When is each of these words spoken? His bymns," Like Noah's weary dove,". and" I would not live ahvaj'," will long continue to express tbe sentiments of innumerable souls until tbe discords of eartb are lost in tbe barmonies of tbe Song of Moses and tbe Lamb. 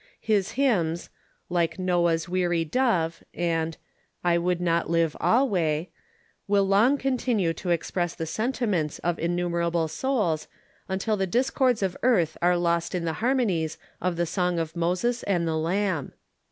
His 0.19 0.53
bymns," 0.53 1.09
Like 1.47 1.77
Noah's 1.77 2.27
weary 2.27 2.65
dove,". 2.65 3.21
and" 3.35 3.77
I 4.23 4.35
would 4.39 4.59
not 4.59 4.89
live 4.89 5.15
ahvaj'," 5.21 5.89
will 6.47 6.65
long 6.65 6.97
continue 6.97 7.53
to 7.53 7.69
express 7.69 8.15
tbe 8.15 8.27
sentiments 8.27 8.97
of 9.03 9.19
innumerable 9.19 9.87
souls 9.87 10.47
until 10.89 11.17
tbe 11.19 11.29
discords 11.29 11.83
of 11.83 11.95
eartb 12.01 12.35
are 12.41 12.57
lost 12.57 12.95
in 12.95 13.03
tbe 13.03 13.17
barmonies 13.17 13.77
of 14.01 14.15
tbe 14.15 14.27
Song 14.27 14.57
of 14.57 14.75
Moses 14.75 15.21
and 15.21 15.45
tbe 15.47 15.61
Lamb. 15.63 16.13